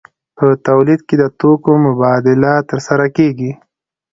[0.37, 3.51] په تولید کې د توکو مبادله ترسره کیږي.